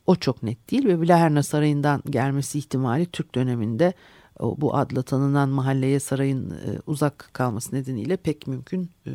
O 0.08 0.16
çok 0.16 0.44
net 0.44 0.72
değil 0.72 0.86
ve 0.86 1.02
Bilaherna 1.02 1.44
Sarayı'ndan 1.44 2.02
gelmesi 2.10 2.60
ihtimali 2.60 3.06
Türk 3.06 3.36
döneminde 3.36 3.94
bu 4.40 4.76
adla 4.76 5.02
tanınan 5.02 5.50
mahalleye 5.50 6.00
sarayın 6.00 6.50
e, 6.50 6.80
uzak 6.88 7.30
kalması 7.34 7.76
nedeniyle 7.76 8.18
pek 8.18 8.48
mümkün 8.48 8.90
e, 9.08 9.12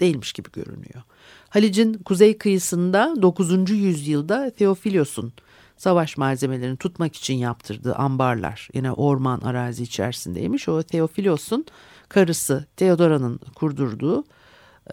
değilmiş 0.00 0.32
gibi 0.32 0.48
görünüyor. 0.52 1.02
Halic'in 1.48 1.94
kuzey 1.94 2.38
kıyısında 2.38 3.14
9. 3.22 3.70
yüzyılda 3.70 4.50
Theophilos'un 4.50 5.32
savaş 5.76 6.16
malzemelerini 6.16 6.76
tutmak 6.76 7.16
için 7.16 7.34
yaptırdığı 7.34 7.94
ambarlar 7.94 8.68
yine 8.74 8.92
orman 8.92 9.40
arazi 9.40 9.82
içerisindeymiş. 9.82 10.68
O 10.68 10.82
Theophilos'un 10.82 11.66
karısı 12.08 12.66
Theodora'nın 12.76 13.40
kurdurduğu 13.54 14.24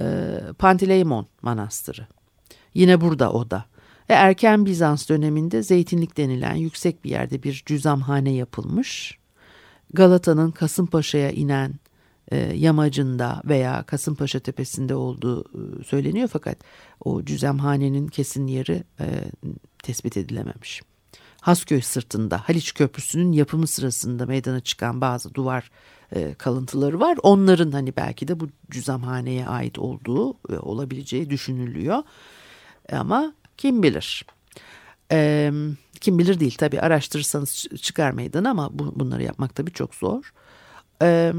e, 0.01 0.37
Pantileimon 0.59 1.27
Manastırı. 1.41 2.07
Yine 2.73 3.01
burada 3.01 3.33
o 3.33 3.51
da. 3.51 3.65
Ve 4.09 4.13
erken 4.13 4.65
Bizans 4.65 5.09
döneminde 5.09 5.63
zeytinlik 5.63 6.17
denilen 6.17 6.55
yüksek 6.55 7.03
bir 7.03 7.09
yerde 7.09 7.43
bir 7.43 7.63
cüzamhane 7.65 8.33
yapılmış. 8.33 9.17
Galata'nın 9.93 10.51
Kasımpaşa'ya 10.51 11.31
inen 11.31 11.73
e, 12.31 12.37
yamacında 12.37 13.41
veya 13.45 13.83
Kasımpaşa 13.83 14.39
tepesinde 14.39 14.95
olduğu 14.95 15.41
e, 15.41 15.83
söyleniyor 15.83 16.29
fakat 16.33 16.57
o 17.05 17.25
cüzemhanenin 17.25 18.07
kesin 18.07 18.47
yeri 18.47 18.83
e, 18.99 19.05
tespit 19.83 20.17
edilememiş. 20.17 20.81
Hasköy 21.41 21.81
sırtında 21.81 22.41
Haliç 22.49 22.73
Köprüsü'nün 22.73 23.31
yapımı 23.31 23.67
sırasında 23.67 24.25
meydana 24.25 24.59
çıkan 24.59 25.01
bazı 25.01 25.33
duvar 25.33 25.71
e, 26.15 26.33
kalıntıları 26.33 26.99
var. 26.99 27.17
Onların 27.23 27.71
hani 27.71 27.93
belki 27.97 28.27
de 28.27 28.39
bu 28.39 28.49
cüzamhaneye 28.71 29.47
ait 29.47 29.79
olduğu 29.79 30.33
e, 30.33 30.57
olabileceği 30.59 31.29
düşünülüyor. 31.29 32.03
Ama 32.91 33.33
kim 33.57 33.83
bilir. 33.83 34.25
E, 35.11 35.51
kim 36.01 36.19
bilir 36.19 36.39
değil 36.39 36.55
tabii 36.57 36.81
araştırırsanız 36.81 37.65
çıkar 37.81 38.11
meydana 38.11 38.49
ama 38.49 38.69
bu, 38.71 38.99
bunları 38.99 39.23
yapmak 39.23 39.55
tabii 39.55 39.71
çok 39.71 39.95
zor. 39.95 40.33
E, 41.01 41.33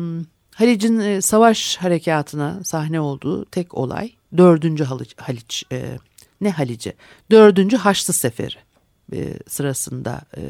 Halic'in 0.54 0.98
e, 0.98 1.22
savaş 1.22 1.76
harekatına 1.76 2.64
sahne 2.64 3.00
olduğu 3.00 3.44
tek 3.44 3.74
olay 3.74 4.12
dördüncü 4.36 4.84
Haliç, 4.84 5.14
Haliç 5.18 5.64
e, 5.72 5.98
ne 6.40 6.50
Halice 6.50 6.94
dördüncü 7.30 7.76
Haçlı 7.76 8.14
Seferi 8.14 8.56
e, 9.12 9.34
sırasında 9.48 10.20
e, 10.36 10.42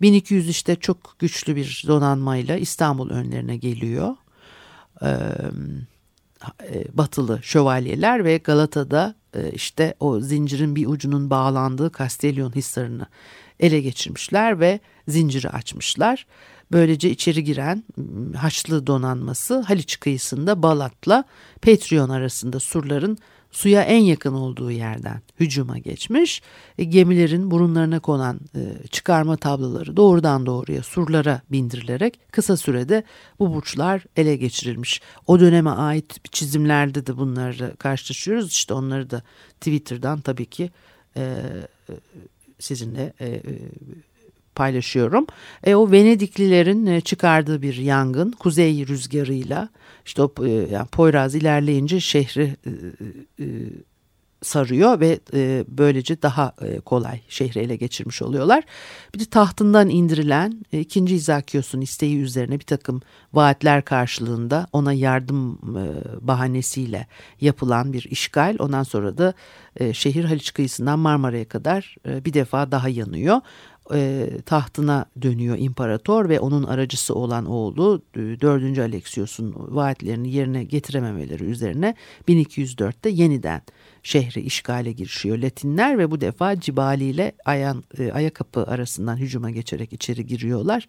1200 0.00 0.48
işte 0.48 0.76
çok 0.76 1.16
güçlü 1.18 1.56
bir 1.56 1.84
donanmayla 1.86 2.56
İstanbul 2.56 3.10
önlerine 3.10 3.56
geliyor. 3.56 4.16
E, 5.02 5.08
e 6.62 6.84
batılı 6.92 7.42
şövalyeler 7.42 8.24
ve 8.24 8.36
Galata'da 8.36 9.14
işte 9.52 9.94
o 10.00 10.20
zincirin 10.20 10.76
bir 10.76 10.86
ucunun 10.86 11.30
bağlandığı 11.30 11.92
Kastelyon 11.92 12.52
hisarını 12.54 13.06
ele 13.60 13.80
geçirmişler 13.80 14.60
ve 14.60 14.80
zinciri 15.08 15.50
açmışlar. 15.50 16.26
Böylece 16.72 17.10
içeri 17.10 17.44
giren 17.44 17.84
Haçlı 18.36 18.86
donanması 18.86 19.60
Haliç 19.60 20.00
kıyısında 20.00 20.62
Balat'la 20.62 21.24
Petrion 21.60 22.08
arasında 22.08 22.60
surların 22.60 23.18
suya 23.50 23.82
en 23.82 24.02
yakın 24.02 24.32
olduğu 24.32 24.70
yerden 24.70 25.20
hücuma 25.40 25.78
geçmiş. 25.78 26.42
E, 26.78 26.84
gemilerin 26.84 27.50
burunlarına 27.50 28.00
konan 28.00 28.40
e, 28.54 28.88
çıkarma 28.90 29.36
tabloları 29.36 29.96
doğrudan 29.96 30.46
doğruya 30.46 30.82
surlara 30.82 31.40
bindirilerek 31.52 32.20
kısa 32.32 32.56
sürede 32.56 33.04
bu 33.38 33.54
burçlar 33.54 34.04
ele 34.16 34.36
geçirilmiş. 34.36 35.00
O 35.26 35.40
döneme 35.40 35.70
ait 35.70 36.32
çizimlerde 36.32 37.06
de 37.06 37.16
bunları 37.16 37.76
karşılaşıyoruz. 37.76 38.52
İşte 38.52 38.74
onları 38.74 39.10
da 39.10 39.22
Twitter'dan 39.60 40.20
tabii 40.20 40.46
ki 40.46 40.70
e, 41.16 41.36
sizinle 42.58 43.12
e, 43.20 43.42
paylaşıyorum. 44.56 45.26
E, 45.64 45.74
o 45.74 45.90
Venediklilerin 45.90 46.86
e, 46.86 47.00
çıkardığı 47.00 47.62
bir 47.62 47.76
yangın 47.76 48.30
kuzey 48.30 48.86
rüzgarıyla 48.86 49.68
işte 50.06 50.22
o 50.22 50.32
e, 50.46 50.50
yani 50.50 50.86
Poyraz 50.86 51.34
ilerleyince 51.34 52.00
şehri 52.00 52.56
e, 52.66 52.70
e, 53.44 53.46
sarıyor 54.42 55.00
ve 55.00 55.20
e, 55.34 55.64
böylece 55.68 56.22
daha 56.22 56.52
e, 56.62 56.80
kolay 56.80 57.20
şehri 57.28 57.60
ele 57.60 57.76
geçirmiş 57.76 58.22
oluyorlar. 58.22 58.64
Bir 59.14 59.20
de 59.20 59.24
tahtından 59.24 59.88
indirilen 59.88 60.64
e, 60.72 60.80
ikinci 60.80 61.14
İzakios'un 61.14 61.80
isteği 61.80 62.20
üzerine 62.20 62.60
bir 62.60 62.64
takım 62.64 63.02
vaatler 63.32 63.84
karşılığında 63.84 64.66
ona 64.72 64.92
yardım 64.92 65.54
e, 65.54 65.84
bahanesiyle 66.26 67.06
yapılan 67.40 67.92
bir 67.92 68.06
işgal. 68.10 68.56
Ondan 68.58 68.82
sonra 68.82 69.18
da 69.18 69.34
e, 69.76 69.92
şehir 69.92 70.24
Haliç 70.24 70.54
kıyısından 70.54 70.98
Marmara'ya 70.98 71.48
kadar 71.48 71.96
e, 72.08 72.24
bir 72.24 72.32
defa 72.34 72.70
daha 72.70 72.88
yanıyor 72.88 73.40
e, 73.94 74.28
tahtına 74.46 75.06
dönüyor 75.22 75.56
imparator 75.58 76.28
ve 76.28 76.40
onun 76.40 76.62
aracısı 76.62 77.14
olan 77.14 77.46
oğlu 77.46 78.02
e, 78.16 78.20
4. 78.20 78.78
Alexios'un 78.78 79.54
vaatlerini 79.56 80.30
yerine 80.30 80.64
getirememeleri 80.64 81.44
üzerine 81.44 81.94
1204'te 82.28 83.08
yeniden 83.10 83.62
şehri 84.02 84.40
işgale 84.40 84.92
girişiyor 84.92 85.38
Latinler 85.38 85.98
ve 85.98 86.10
bu 86.10 86.20
defa 86.20 86.60
Cibali 86.60 87.04
ile 87.04 87.32
Ayan, 87.44 87.84
e, 87.98 88.12
Ayakapı 88.12 88.64
arasından 88.64 89.16
hücuma 89.16 89.50
geçerek 89.50 89.92
içeri 89.92 90.26
giriyorlar. 90.26 90.88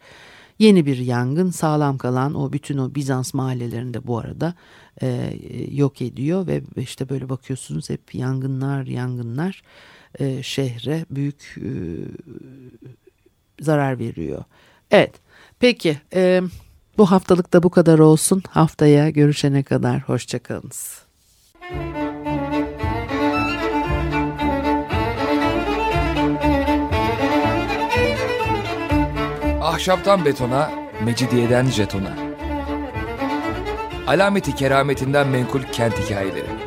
Yeni 0.60 0.86
bir 0.86 0.98
yangın 0.98 1.52
sağlam 1.52 1.98
kalan 1.98 2.34
o 2.36 2.54
bütün 2.54 2.78
o 2.78 2.96
Bizans 2.96 3.34
mahallelerinde 3.34 4.08
bu 4.08 4.18
arada 4.18 4.54
e, 5.02 5.34
yok 5.72 6.02
ediyor 6.02 6.48
ve 6.48 6.62
işte 6.78 7.10
böyle 7.10 7.30
bakıyorsunuz 7.30 7.90
hep 7.90 8.16
yangınlar 8.16 8.86
yangınlar 8.86 9.62
e, 10.20 10.44
şehre 10.44 11.06
büyük 11.10 11.58
e, 11.58 11.70
zarar 13.60 14.00
veriyor. 14.00 14.44
Evet 14.92 15.16
peki 15.60 15.98
e, 16.14 16.42
bu 16.98 17.12
haftalık 17.12 17.54
da 17.54 17.64
bu 17.64 17.70
kadar 17.70 18.00
olsun. 18.00 18.44
Haftaya 18.50 19.10
görüşene 19.10 19.64
kadar 19.64 20.02
hoşçakalınız. 20.02 21.08
Ahşaptan 29.62 30.26
betona, 30.26 30.72
mecidiyeden 31.06 31.66
jetona. 31.66 32.16
Alameti 34.08 34.56
kerametinden 34.56 35.28
menkul 35.28 35.62
kent 35.62 36.00
hikayeleri. 36.00 36.67